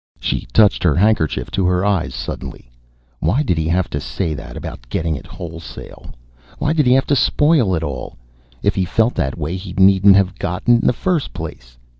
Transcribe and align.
She 0.19 0.47
touched 0.51 0.81
her 0.81 0.95
handkerchief 0.95 1.51
to 1.51 1.67
her 1.67 1.85
eyes 1.85 2.15
suddenly. 2.15 2.71
Why 3.19 3.43
did 3.43 3.59
he 3.59 3.67
have 3.67 3.87
to 3.91 3.99
say 4.01 4.33
that, 4.33 4.57
about 4.57 4.89
getting 4.89 5.15
it 5.15 5.27
wholesale? 5.27 6.15
Why 6.57 6.73
did 6.73 6.87
he 6.87 6.93
have 6.93 7.05
to 7.05 7.15
spoil 7.15 7.75
it 7.75 7.83
all? 7.83 8.17
If 8.63 8.73
he 8.73 8.83
felt 8.83 9.13
that 9.13 9.37
way 9.37 9.57
he 9.57 9.73
needn't 9.73 10.15
have 10.15 10.39
got 10.39 10.63
it 10.63 10.69
in 10.69 10.79
the 10.87 10.91
first 10.93 11.33
place. 11.33 11.77